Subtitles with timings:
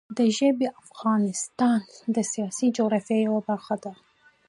[0.37, 1.79] ژبې د افغانستان
[2.15, 3.93] د سیاسي جغرافیه یوه برخه ده.